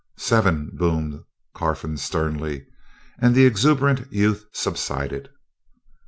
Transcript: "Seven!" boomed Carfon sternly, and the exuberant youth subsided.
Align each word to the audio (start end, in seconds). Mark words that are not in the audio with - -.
"Seven!" 0.17 0.71
boomed 0.73 1.23
Carfon 1.53 1.95
sternly, 1.95 2.65
and 3.19 3.35
the 3.35 3.45
exuberant 3.45 4.11
youth 4.11 4.45
subsided. 4.51 5.29